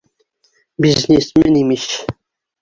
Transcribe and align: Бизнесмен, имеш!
Бизнесмен, 0.83 1.53
имеш! 1.63 2.05